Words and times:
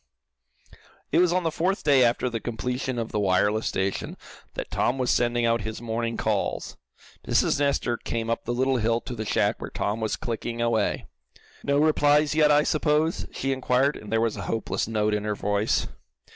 It 1.11 1.19
was 1.19 1.31
on 1.31 1.43
the 1.43 1.51
fourth 1.51 1.83
day 1.83 2.03
after 2.03 2.27
the 2.27 2.39
completion 2.39 2.97
of 2.97 3.11
the 3.11 3.19
wireless 3.19 3.67
station, 3.67 4.17
that 4.55 4.71
Tom 4.71 4.97
was 4.97 5.11
sending 5.11 5.45
out 5.45 5.61
his 5.61 5.79
morning 5.79 6.17
calls. 6.17 6.75
Mrs. 7.27 7.59
Nestor 7.59 7.97
came 7.97 8.27
up 8.27 8.45
the 8.45 8.51
little 8.51 8.77
hill 8.77 8.99
to 9.01 9.13
the 9.13 9.25
shack 9.25 9.61
where 9.61 9.69
Tom 9.69 10.01
was 10.01 10.15
clicking 10.15 10.59
away. 10.59 11.05
"No 11.63 11.77
replies 11.77 12.33
yet, 12.33 12.49
I 12.49 12.63
suppose?" 12.63 13.27
she 13.31 13.51
inquired, 13.53 13.95
and 13.95 14.11
there 14.11 14.19
was 14.21 14.35
a 14.37 14.41
hopeless 14.49 14.87
note 14.87 15.13
in 15.13 15.23
her 15.23 15.35
voice. 15.35 15.85